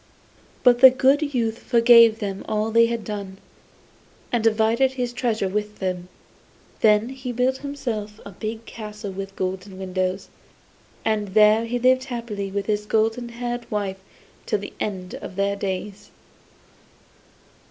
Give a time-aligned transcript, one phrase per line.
[0.63, 3.37] But the good youth forgave them all they had done,
[4.31, 6.09] and divided his treasures with them.
[6.79, 10.29] Then he built himself a big castle with golden windows,
[11.05, 13.99] and there he lived happily with his golden haired wife
[14.47, 16.09] till the end of their lives.